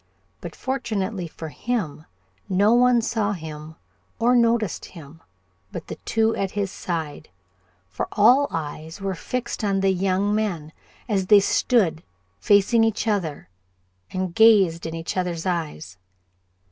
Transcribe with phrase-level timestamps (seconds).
[0.39, 2.05] But fortunately for him,
[2.49, 3.75] no one saw him
[4.17, 5.21] or noticed him
[5.71, 7.29] but the two at his side,
[7.87, 10.73] for all eyes were fixed on the young men,
[11.07, 12.01] as they stood
[12.39, 13.47] facing each other
[14.09, 15.99] and gazed in each other's eyes.